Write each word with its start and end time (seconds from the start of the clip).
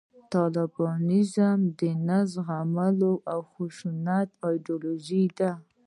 طالبانیزم 0.33 1.59
د 1.79 1.81
نه 2.07 2.19
زغملو 2.33 3.13
او 3.31 3.39
د 3.45 3.47
خشونت 3.51 4.27
ایدیالوژي 4.47 5.25
ده 5.37 5.51